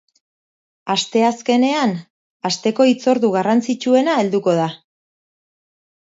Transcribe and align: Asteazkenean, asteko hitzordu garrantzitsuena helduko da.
Asteazkenean, 0.91 1.91
asteko 2.49 2.87
hitzordu 2.91 3.29
garrantzitsuena 3.35 4.15
helduko 4.23 4.55
da. 4.61 4.65